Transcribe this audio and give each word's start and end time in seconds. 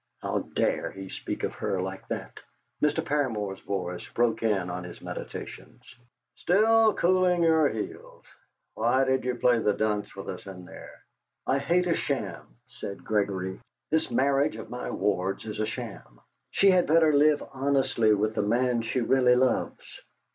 'How 0.23 0.39
dare 0.39 0.89
he 0.89 1.09
speak 1.09 1.43
of 1.43 1.53
her 1.53 1.79
like 1.79 2.07
that!' 2.07 2.39
Mr. 2.81 3.05
Paramor's 3.05 3.59
voice 3.59 4.09
broke 4.15 4.41
in 4.41 4.67
on 4.71 4.83
his 4.83 4.99
meditations. 4.99 5.83
"Still 6.33 6.95
cooling 6.95 7.43
your 7.43 7.69
heels? 7.69 8.25
Why 8.73 9.03
did 9.03 9.25
you 9.25 9.35
play 9.35 9.59
the 9.59 9.73
deuce 9.73 10.15
with 10.15 10.27
us 10.27 10.47
in 10.47 10.65
there?" 10.65 11.03
"I 11.45 11.59
hate 11.59 11.85
a 11.85 11.93
sham," 11.95 12.55
said 12.67 13.05
Gregory. 13.05 13.59
"This 13.91 14.09
marriage 14.09 14.55
of 14.55 14.71
my 14.71 14.89
ward's 14.89 15.45
is 15.45 15.59
a 15.59 15.67
sham. 15.67 16.19
She 16.49 16.71
had 16.71 16.87
better 16.87 17.13
live 17.13 17.43
honestly 17.53 18.11
with 18.15 18.33
the 18.33 18.41
man 18.41 18.81
she 18.81 19.01
really 19.01 19.35
loves!" 19.35 20.01